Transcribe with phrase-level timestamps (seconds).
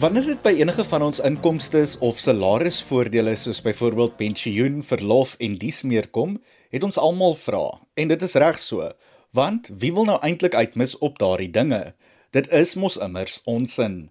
[0.00, 5.82] Wanneer dit by enige van ons inkomste of salarisvoordele soos byvoorbeeld pensioen, verlof en dies
[5.84, 6.38] meer kom,
[6.72, 7.66] het ons almal vra.
[8.00, 8.86] En dit is reg so,
[9.36, 11.82] want wie wil nou eintlik uitmis op daardie dinge?
[12.32, 14.08] Dit is mos immers onsin.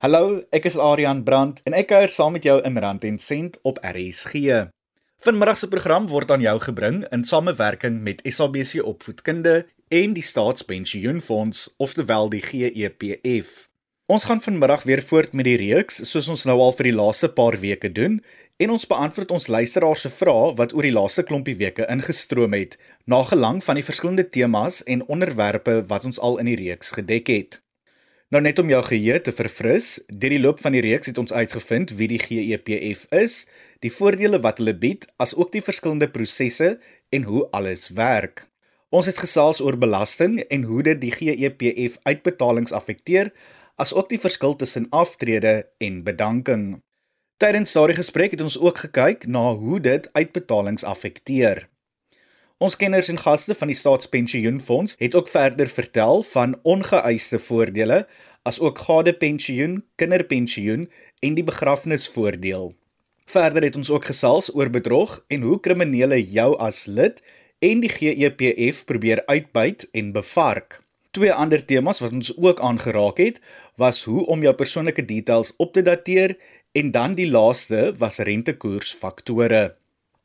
[0.00, 3.60] Hallo, ek is Adrian Brandt en ek kuier saam met jou in Rand en Sent
[3.68, 4.64] op RSG.
[5.28, 11.74] Vanmiddag se program word aan jou gebring in samewerking met SABC Opvoedkunde en die Staatspensioenfonds,
[11.76, 13.67] oftewel die GEPF.
[14.08, 17.28] Ons gaan vanmiddag weer voort met die reeks soos ons nou al vir die laaste
[17.28, 18.14] paar weke doen
[18.56, 22.78] en ons beantwoord ons luisteraars se vrae wat oor die laaste klompie weke ingestroom het,
[23.04, 27.28] na gelang van die verskillende temas en onderwerpe wat ons al in die reeks gedek
[27.28, 27.58] het.
[28.32, 31.36] Nou net om jou geheue te verfris, deur die loop van die reeks het ons
[31.36, 33.42] uitgevind wie die GEPF is,
[33.84, 36.78] die voordele wat hulle bied, asook die verskillende prosesse
[37.12, 38.46] en hoe alles werk.
[38.88, 43.34] Ons het gesels oor belasting en hoe dit die GEPF uitbetalings affekteer,
[43.78, 46.82] asook die verskil tussen aftrede en bedanking.
[47.38, 51.68] Tydens daardie gesprek het ons ook gekyk na hoe dit uitbetalings affekteer.
[52.58, 58.00] Ons kenners en gaste van die Staatspensioenfonds het ook verder vertel van ongeëiste voordele
[58.42, 60.88] asook gadepensioen, kinderpensioen
[61.22, 62.72] en die begrafnisvoordeel.
[63.30, 67.22] Verder het ons ook gesels oor bedrog en hoe kriminele jou as lid
[67.62, 70.80] en die GEPF probeer uitbuit en bevark.
[71.16, 73.40] Twee ander temas wat ons ook aangeraak het,
[73.80, 76.36] was hoe om jou persoonlike details op te dateer
[76.72, 79.76] en dan die laaste was rentekoersfaktore.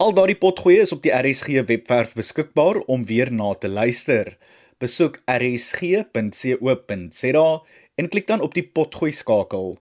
[0.04, 4.38] Al daardie potgoeie is op die RSG webwerf beskikbaar om weer na te luister.
[4.84, 6.04] Besoek rsg.co.za
[7.96, 9.78] en klik dan op die potgooi skakel.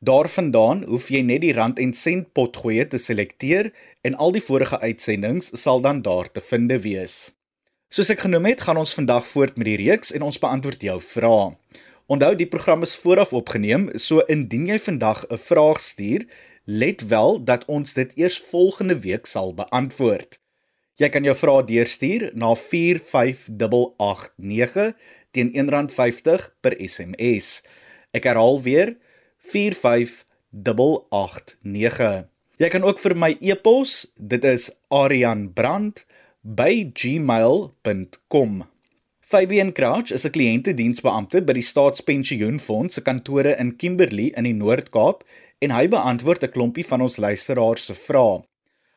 [0.00, 3.70] Daarvandaan hoef jy net die rand en sent potgoeie te selekteer
[4.02, 7.36] en al die vorige uitsendings sal dan daar te vind wees.
[7.90, 10.94] Soos ek genoem het, gaan ons vandag voort met die reeks en ons beantwoord jou
[11.02, 11.58] vrae.
[12.06, 16.22] Onthou die program is vooraf opgeneem, so indien jy vandag 'n vraag stuur,
[16.64, 20.40] Let wel dat ons dit eers volgende week sal beantwoord.
[20.94, 24.92] Jy kan jou vrae deurstuur na 45889
[25.32, 27.62] teen R1.50 per SMS.
[28.14, 28.96] Ek herhaal weer
[29.38, 32.24] 45889.
[32.56, 34.70] Jy kan ook vir my e-pos, dit is
[36.46, 38.62] arianbrand@gmail.com.
[39.20, 45.24] Fabian Crouch is 'n kliëntediensbeampte by die Staatspensioenfonds se kantore in Kimberley in die Noord-Kaap
[45.60, 48.42] en hy beantwoord 'n klompie van ons luisteraars se vrae.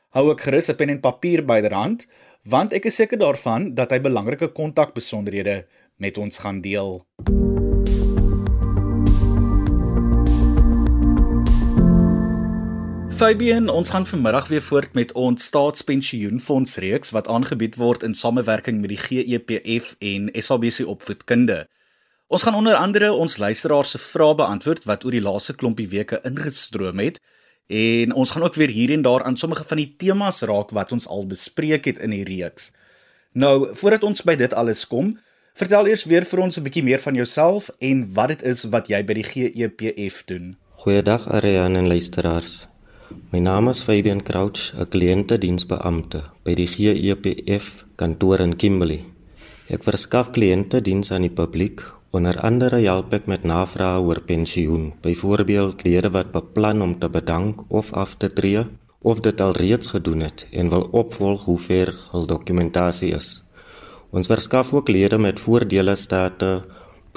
[0.09, 2.07] Hou ook gerus 'n pen en papier byderhand,
[2.43, 5.65] want ek is seker daarvan dat hy belangrike kontakbesonderhede
[5.97, 7.05] met ons gaan deel.
[13.23, 18.81] Fabian, ons gaan vanmiddag weer voort met ons staatspensioenfonds reeks wat aangebied word in samewerking
[18.83, 21.61] met die GEPF en SABC Opvoedkunde.
[22.27, 26.19] Ons gaan onder andere ons luisteraars se vrae beantwoord wat oor die laaste klompie weke
[26.27, 27.21] ingestroom het
[27.71, 30.91] en ons gaan ook weer hier en daar aan sommige van die temas raak wat
[30.91, 32.73] ons al bespreek het in die reeks.
[33.31, 35.15] Nou, voordat ons by dit alles kom,
[35.55, 38.91] vertel eers weer vir ons 'n bietjie meer van jouself en wat dit is wat
[38.91, 40.57] jy by die GEPF doen.
[40.83, 42.72] Goeiedag Ariane en luisteraars.
[43.31, 49.03] My naam is Fabian Crouch, 'n kliëntediensbeampte by die GEPF kantoor in Kimberley.
[49.69, 51.81] Ek verskaf kliëntediens aan die publiek
[52.13, 57.63] Onder andere help ek met navrae oor pensioen, byvoorbeeld lede wat beplan om te bedank
[57.73, 58.61] of af te tree
[59.01, 63.41] of dit al reeds gedoen het en wil opvolg hoe ver hul dokumentasie is.
[64.13, 66.61] Ons verskaf ook lede met voordele state,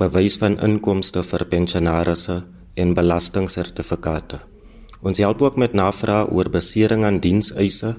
[0.00, 2.42] bewys van inkomste vir pensionaarsse
[2.74, 4.40] en belastingsertifikate.
[5.06, 7.94] Ons help ook met navrae oor besering aan dienseise,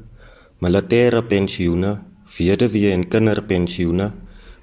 [0.59, 1.93] militêre pensioene,
[2.37, 4.11] weduwee en kinderpensioene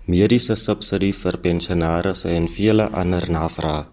[0.04, 3.86] mediese subsidie vir pensionaars en vele ander navrae.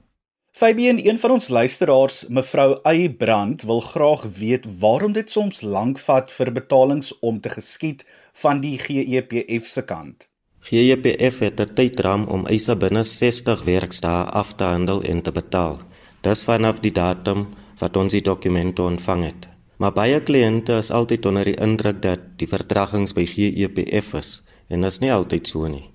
[0.51, 6.01] Fabien, een van ons luisteraars, mevrou Ey Brand, wil graag weet waarom dit soms lank
[6.04, 8.04] vat vir betalings om te geskied
[8.44, 10.27] van die GEPF se kant.
[10.68, 15.80] GEPF het 'n tydram om eise binne 60 werkdae af te handel en te betaal.
[16.21, 17.47] Dis vanaf die datum
[17.81, 19.50] wat ons die dokumente ontvang het.
[19.81, 24.36] Maar baie kliënte is altyd onder die indruk dat die vertragings by GEPF is
[24.69, 25.88] en dit is nie altyd so nie.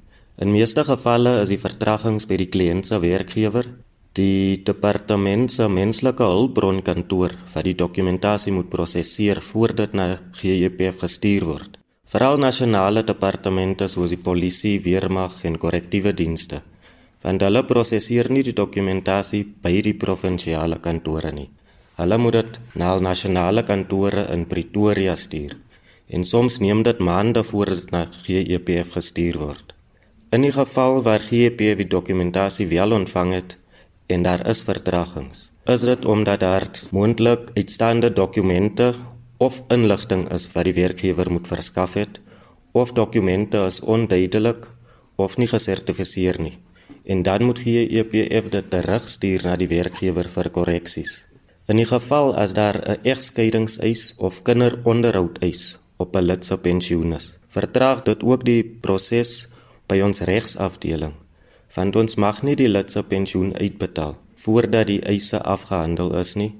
[0.42, 3.68] In meeste gevalle is die vertragings by die kliënt se werkgewer,
[4.18, 10.06] die departement se menslike hulpbron kantoor wat die dokumentasie moet prosesseer voordat na
[10.40, 11.78] GEPF gestuur word.
[12.06, 16.60] Veral nasionale departemente soos die polisie, weermag en korrektiewe dienste.
[17.24, 21.48] Want hulle prosesseer nie die dokumentasie by die provinsiale kantore nie.
[21.96, 25.54] Hulle moet dit na nasionale kantore in Pretoria stuur
[26.06, 29.72] en soms neem dit maande voordat dit na GEPF gestuur word.
[30.36, 33.56] In die geval waar GEP die dokumentasie wel ontvang het
[34.12, 35.50] en daar is vertragings.
[35.64, 38.94] Is dit omdat daar moontlik uitstaande dokumente
[39.38, 42.20] of inligting is wat die werkgewer moet verskaf het
[42.72, 44.68] of dokumente is onduidelik
[45.16, 46.58] of nie gesertifiseer nie
[47.04, 51.24] en dan moet gee EPF dit terugstuur na die werkgewer vir korreksies.
[51.66, 57.38] In die geval as daar 'n egskeidingseis of kinderonderhoudeis op 'n lid se pensioen is,
[57.48, 59.48] vertraag dit ook die proses
[59.86, 61.14] by ons regsafdeling
[61.76, 66.52] want ons mag nie die lid se pensioen uitbetaal voordat die eise afgehandel is nie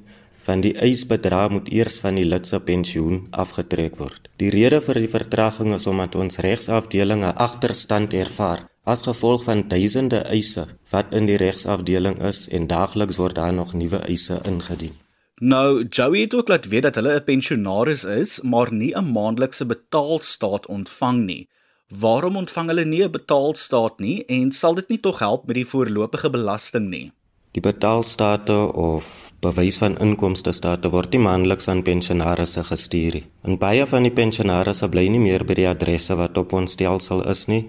[0.47, 4.29] want die eisbedrag moet eers van die lid se pensioen afgetrek word.
[4.39, 9.65] Die rede vir die vertraging is omdat ons regsafdeling 'n agterstand ervaar as gevolg van
[9.69, 14.95] duisende eise wat in die regsafdeling is en daagliks word daar nog nuwe eise ingedien.
[15.43, 19.67] Nou, Joey het ook laat weet dat hulle 'n pensionaris is, maar nie 'n maandelikse
[19.67, 21.49] betaalstaat ontvang nie.
[21.89, 25.67] Waarom ontvang hulle nie 'n betaalstaat nie en sal dit nie tog help met die
[25.67, 27.13] voorlopige belasting nie?
[27.53, 33.27] Die betaalstate of bewys van inkomste state word nie maandeliks aan pensionaarsse gestuur nie.
[33.43, 37.29] En baie van die pensionaarsse bly nie meer by die adresse wat op ons stelsel
[37.29, 37.65] is nie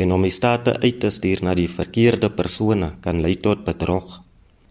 [0.00, 4.22] en om die state uit te stuur na die verkeerde persone kan lei tot bedrog.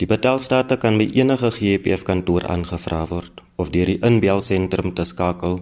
[0.01, 5.55] Die betaalstate kan by enige GPF kantoor aangevra word of deur die inbelsentrum te skakel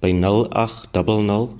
[0.00, 1.50] by 0800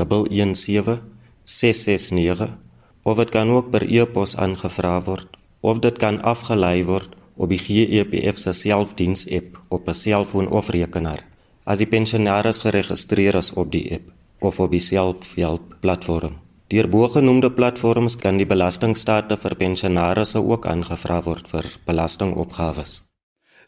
[0.00, 2.56] 117669
[3.04, 5.28] of dit kan ook per e-pos aangevra word
[5.60, 11.24] of dit kan afgelei word op die GEPF se selfdiens-app op 'n selfoon of rekenaar
[11.64, 16.43] as die pensionaris geregistreer is op die app of op die selfhelp platform.
[16.74, 23.04] Deur bogenoemde platforms kan die belastingstate vir pensionarisse ook aangevra word vir belastingopgawes.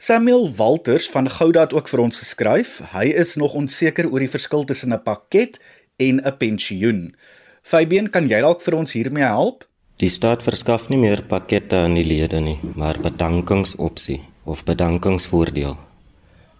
[0.02, 2.80] Samuel Walters van Gouda het ook vir ons geskryf.
[2.90, 5.60] Hy is nog onseker oor die verskil tussen 'n pakket
[6.02, 7.14] en 'n pensioen.
[7.62, 9.64] Fabian, kan jy dalk vir ons hiermee help?
[9.96, 15.76] Die staat verskaf nie meer pakkette aan die lede nie, maar bedankingsopsie of bedankingsvoordeel.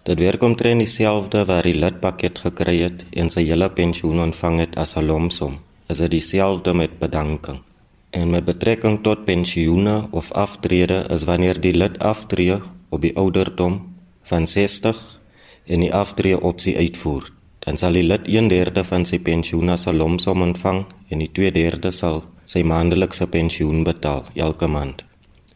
[0.03, 4.77] Dit werk omtrent dieselfde wat die lidpakket gekry het en sy hele pensioen ontvang het
[4.77, 5.66] as 'n lomsom.
[5.87, 7.61] Is dit dieselfde met bedanking?
[8.09, 13.95] En met betrekking tot pensioene of aftrede is wanneer die lid aftree op die ouderdom
[14.23, 15.19] van 60
[15.65, 17.35] en die aftrede opsie uitvoer
[17.67, 20.79] dan sal die lid 1/3 van sy pensioen as 'n lomsom ontvang
[21.11, 25.03] en die 2/3 sal sy maandelikse pensioen betaal elke maand.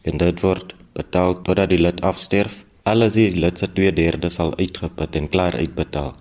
[0.02, 2.64] En dit word betaal totdat die lid afsterf.
[2.82, 6.12] Alles is lid se 2/3 sal uitgeput en klaar uitbetaal.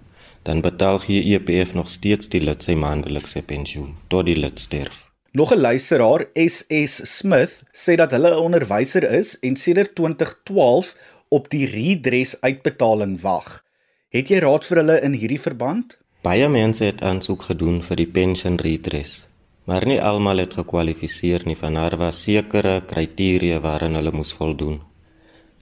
[0.43, 5.11] Dan betaal GEPF nog steeds die lid sy maandelikse pensioen tot die lid sterf.
[5.31, 10.95] Nog 'n luisteraar, SS Smith, sê dat hulle 'n onderwyser is en sedert 2012
[11.29, 13.63] op die redress uitbetaling wag.
[14.09, 15.99] Het jy raad vir hulle in hierdie verband?
[16.21, 19.27] Baie mense het aansoek gedoen vir die pension redress,
[19.65, 24.81] maar nie almal het gekwalifiseer nie van daar was sekere kriteria waaraan hulle moes voldoen.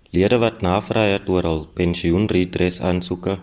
[0.09, 3.37] Lede wat navraag het oor hul pensioen redress aansoeke,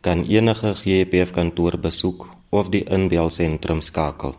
[0.00, 4.34] kan enige GPF kantoor besoek of die inbelsentrum skakel.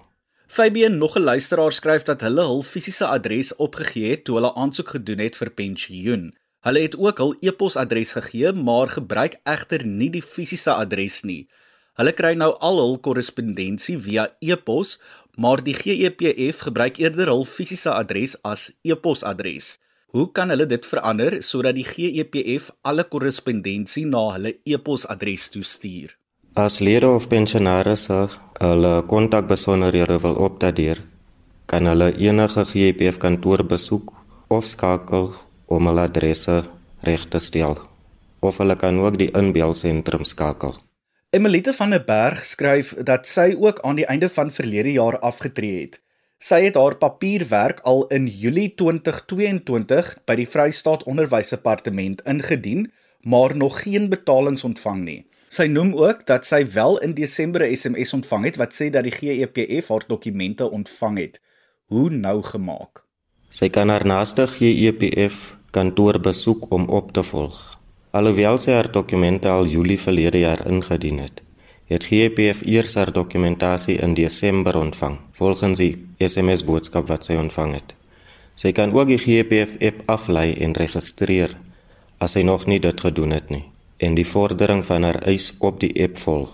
[0.47, 4.89] Fabian nog 'n luisteraar skryf dat hulle hul fisiese adres opgegee het toe hulle aansoek
[4.89, 6.33] gedoen het vir pensioen.
[6.59, 11.47] Hulle het ook hul e-posadres gegee, maar gebruik egter nie die fisiese adres nie.
[11.94, 14.99] Hulle kry nou al hul korrespondensie via e-pos,
[15.35, 19.78] maar die GEPF gebruik eerder hul fisiese adres as e-posadres.
[20.09, 26.16] Hoe kan hulle dit verander sodat die GEPF alle korrespondensie na hulle e-posadres toestuur?
[26.57, 28.18] As lede of pensionarisse
[28.57, 31.04] hulle kontakbesonderhede wil opdateer,
[31.69, 34.09] kan hulle enige GEPF kantoor besoek
[34.49, 35.30] of skakel
[35.69, 36.57] om hulle adresse
[37.06, 37.78] reg te stel
[38.42, 40.73] of hulle kan ook die inbelsentrum skakel.
[41.30, 45.83] Emilite van der Berg skryf dat sy ook aan die einde van verlede jaar afgetree
[45.83, 46.01] het.
[46.39, 52.85] Sy het haar papierwerk al in Julie 2022 by die Vrystaat Onderwysdepartement ingedien,
[53.27, 55.17] maar nog geen betalings ontvang nie.
[55.51, 59.03] Sy noem ook dat sy wel in Desember 'n SMS ontvang het wat sê dat
[59.03, 61.41] die GEPF haar dokumente ontvang het.
[61.91, 63.03] Hoe nou gemaak?
[63.49, 67.79] Sy kan haar naaste GEPF kantoor besoek om op te volg.
[68.11, 71.43] Alhoewel sy haar dokumente al Julie verlede jaar ingedien het,
[71.89, 77.73] het GPF eers haar dokumentasie in Desember ontvang, volgens die SMS boodskap wat sy ontvang
[77.73, 77.95] het.
[78.55, 81.57] Sy kan ook die GPF app aflei en registreer
[82.19, 83.65] as sy nog nie dit gedoen het nie
[83.99, 86.51] en die vordering van haar eis op die app volg.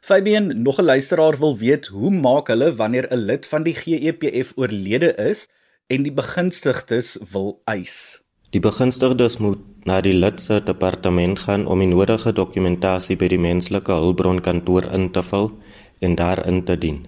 [0.00, 4.52] Fabian, nog 'n luisteraar wil weet hoe maak hulle wanneer 'n lid van die GEPF
[4.56, 5.48] oorlede is
[5.86, 8.22] en die begunstigdes wil eis?
[8.50, 13.38] Die begunstigdes moet na die lid se departement gaan om die nodige dokumentasie by die
[13.38, 15.52] menslike hulpbronkantoor in te vul
[16.00, 17.04] en daarin te dien.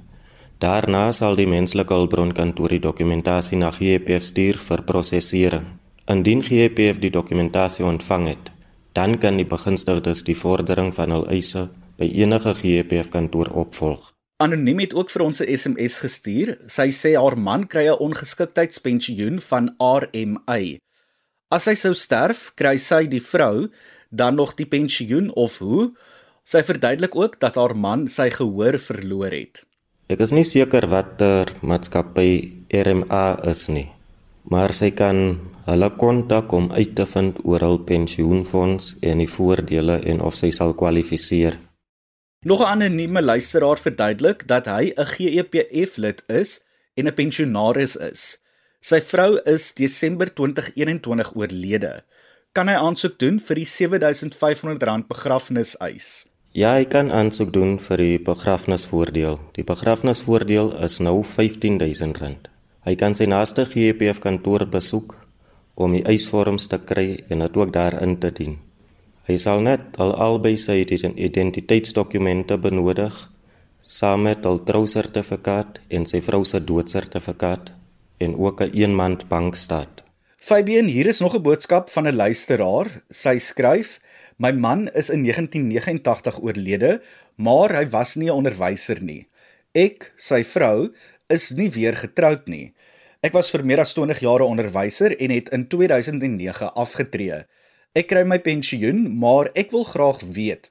[0.63, 5.67] Daarna sal die menslike hulpbronkantoor die dokumentasie na GPF stuur vir prosesering.
[6.09, 8.53] Indien GEPF die dokumentasie ontvang het,
[8.97, 11.69] dan kan die begunstigdes die vordering van hul eise
[11.99, 14.15] by enige GEPF kantoor opvolg.
[14.39, 16.59] Anoniem het ook vir ons 'n SMS gestuur.
[16.67, 20.79] Sy sê haar man kry 'n ongeskiktheidspensioen van RMA.
[21.49, 23.71] As hy sou sterf, kry sy die vrou
[24.13, 25.87] dan nog die pensioen of hoe?
[26.45, 29.63] Sy verduidelik ook dat haar man sy gehoor verloor het.
[30.13, 32.29] Ek is nie seker watter maatskappy
[32.69, 33.87] RMA is nie,
[34.53, 40.03] maar sy kan hulle kontak om uit te vind oor hul pensioenfonds en die voordele
[40.05, 41.57] en of sy sal kwalifiseer.
[42.45, 46.61] Nog 'n anonieme luisteraar verduidelik dat hy 'n GEPF lid is
[46.95, 48.37] en 'n pensionaris is.
[48.79, 52.05] Sy vrou is Desember 2021 oorlede.
[52.55, 56.29] Kan hy aansoek doen vir die R7500 begrafniseis?
[56.55, 59.41] Ja, hy kan aansoek doen vir die begrafnisvoordeel.
[59.59, 62.47] Die begrafnisvoordeel is nou R15000.
[62.87, 65.17] Hy kan sy naaste GPF kantoor besoek
[65.75, 68.61] om die eisvorms te kry en dit ook daarin te dien.
[69.27, 73.27] Hy sal net al albei sy identiteitsdokumente benodig
[73.83, 77.75] saam met 'n trousertifikaat en sy vrou se doodsertifikaat
[78.19, 80.03] en ook 'n een maand bankstaat.
[80.37, 83.03] Fabian, hier is nog 'n boodskap van 'n luisteraar.
[83.09, 84.01] Sy skryf:
[84.37, 87.03] My man is in 1989 oorlede,
[87.37, 89.29] maar hy was nie 'n onderwyser nie.
[89.73, 90.95] Ek, sy vrou,
[91.27, 92.75] is nie weer getroud nie.
[93.21, 97.45] Ek was vir meer as 20 jaar 'n onderwyser en het in 2009 afgetree.
[97.93, 100.71] Ek kry my pensioen, maar ek wil graag weet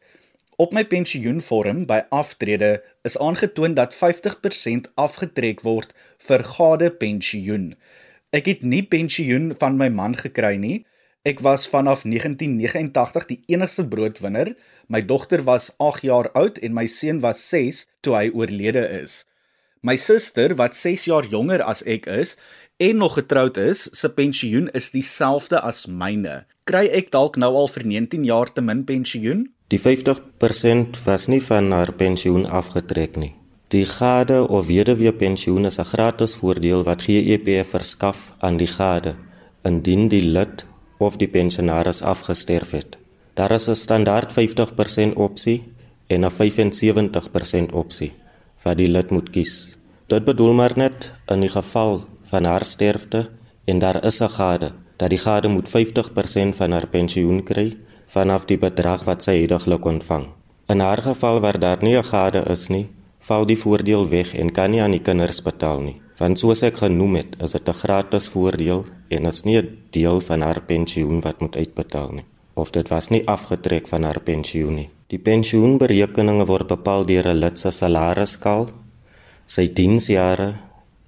[0.58, 5.92] Op my pensioenvorm by aftrede is aangetoon dat 50% afgetrek word
[6.26, 7.68] vir gade pensioen.
[8.34, 10.80] Ek het nie pensioen van my man gekry nie.
[11.30, 14.50] Ek was vanaf 1989 die enigste broodwinner.
[14.90, 19.28] My dogter was 8 jaar oud en my seun was 6 toe hy oorlede is.
[19.86, 22.34] My suster wat 6 jaar jonger as ek is
[22.82, 26.48] en nog getroud is, se pensioen is dieselfde as myne.
[26.66, 29.46] Kry ek dalk nou al vir 19 jaar te min pensioen?
[29.68, 33.34] Die 50% was nie van haar pensioen afgetrek nie.
[33.68, 39.16] Die gade of weduwee pensioen is 'n gratis voordeel wat GEPF verskaf aan die gade
[39.64, 40.66] indien die lid
[40.98, 42.98] of die pensionaris afgesterf het.
[43.34, 45.64] Daar is 'n standaard 50% opsie
[46.08, 48.14] en 'n 75% opsie
[48.64, 49.78] wat die lid moet kies.
[50.08, 53.30] Dit bedoel maar net in die geval van haar sterfte
[53.66, 58.46] en daar is 'n gade dat die gade moet 50% van haar pensioen kry vanaf
[58.46, 60.28] die bedrag wat sy heidaglik ontvang.
[60.68, 62.88] In haar geval waar daar nie 'n gade is nie,
[63.20, 66.02] val die voordeel weg en kan nie aan die kinders betaal nie.
[66.18, 70.20] Want soos ek genoem het, is dit 'n gratis voordeel en is nie 'n deel
[70.20, 72.26] van haar pensioen wat moet uitbetaal nie
[72.58, 74.90] of dit was nie afgetrek van haar pensioen nie.
[75.14, 78.68] Die pensioenberekeninge word bepaal deur 'n lid se salarisskaal,
[79.46, 80.50] sy diensjare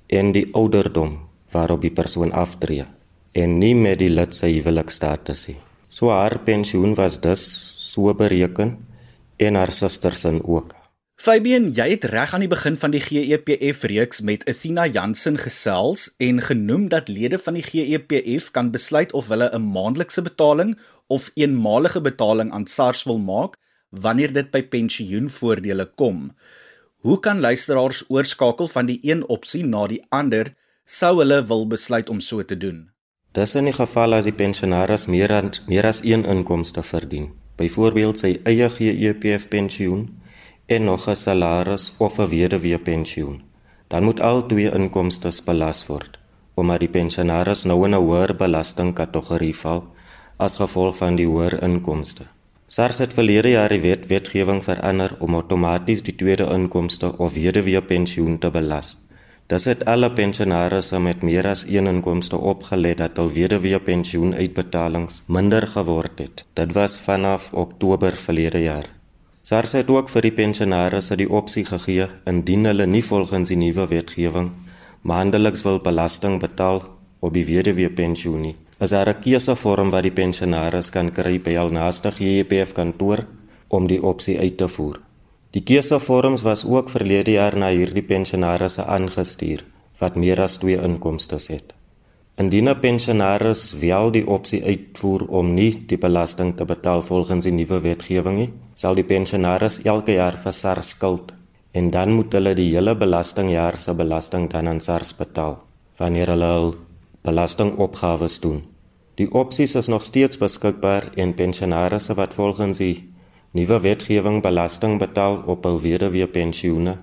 [0.07, 1.17] en die ouderdom
[1.51, 2.85] waarop die persoon aftree
[3.31, 5.57] en nie met die lid se huwelikstatus nie.
[5.89, 7.43] So haar pensioen was dus
[7.93, 8.77] so bereken
[9.38, 10.75] en haar suster se ook.
[11.19, 16.05] Fabian, jy het reg aan die begin van die GEPF reeks met Athena Jansen gesels
[16.17, 20.77] en genoem dat lede van die GEPF kan besluit of hulle 'n maandelikse betaling
[21.08, 23.58] of eenmalige betaling aan SARS wil maak
[23.89, 26.31] wanneer dit by pensioenvoordele kom.
[27.01, 30.53] Hoe kan luisteraars oorskakel van die een opsie na die ander
[30.86, 32.91] sou hulle wil besluit om so te doen?
[33.31, 37.27] Dis in die geval as die pensionaris meer aan meer as een inkomste verdien,
[37.62, 40.07] byvoorbeeld sy eie GEPF pensioen
[40.65, 43.41] en nog 'n salaris of 'n weduwee pensioen.
[43.88, 46.17] Dan moet al twee inkomste belas word
[46.55, 49.83] omdat die pensionaris nou in 'n hoër belastingkategorie val
[50.38, 52.24] as gevolg van die hoër inkomste.
[52.67, 57.81] SARS het verlede jaar die wet wetgewing verander om outomaties die tweede inkomste of weduwee
[57.81, 58.98] pensioen te belas.
[59.49, 65.23] Dit het alle pensionarisse met meer as een inkomste opgelet dat hul weduwee pensioen uitbetalings
[65.25, 66.43] minder geword het.
[66.53, 68.85] Dit was vanaf Oktober verlede jaar.
[69.41, 73.87] SARS het ook vir die pensionaars die opsie gegee indien hulle nie volgens die nuwe
[73.89, 74.51] wetgewing
[75.01, 76.83] maandeliks wil belasting betaal
[77.19, 78.55] op die weduwee pensioen nie.
[78.79, 83.25] Is daar 'n keusevorm wat die pensionaars kan kry by hul naaste GEPF kantoor
[83.67, 85.08] om die opsie uit te voer?
[85.49, 89.63] Die keusevorms was ook verlede jaar na hierdie pensionaars aangestuur
[89.97, 91.73] wat meer as twee inkomste het.
[92.37, 97.51] Indien 'n pensionaris wel die opsie uitvoer om nie die belasting te betaal volgens die
[97.51, 101.33] nuwe wetgewing nie, sal die pensionaris elke jaar vir SARS skuld
[101.71, 105.57] en dan moet hulle die hele belastingjaar se belasting dan aan SARS betaal
[105.97, 106.75] wanneer hulle hul
[107.23, 108.63] belastingopgawes doen.
[109.15, 113.09] Die opsies is nog steeds beskikbaar en pensionarisse wat volgens die
[113.53, 116.97] nuwe wetgewing belasting betaal op hul weduwee pensioene,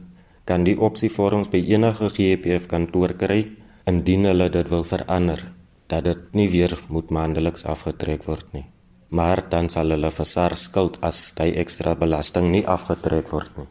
[0.45, 3.45] kan die opsievorms by enige GEPF kantoor kry
[3.87, 5.43] indien hulle dit wil verander.
[5.87, 8.67] dat dit nie weer moet maandeliks afgetrek word nie.
[9.09, 13.69] Maar dan sal hulle vir SARS skuld as hy ekstra belasting nie afgetrek word nie.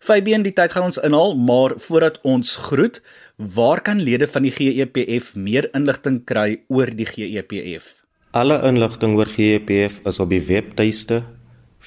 [0.00, 3.02] Fabian, die tyd gaan ons inhaal, maar voordat ons groet,
[3.36, 7.98] waar kan lede van die GEPF meer inligting kry oor die GEPF?
[8.32, 11.20] Alle inligting oor GEPF is op die webtuiste